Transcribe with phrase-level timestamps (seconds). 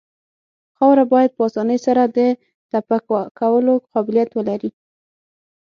[0.77, 2.19] خاوره باید په اسانۍ سره د
[2.71, 3.03] تپک
[3.39, 4.71] کولو قابلیت ولري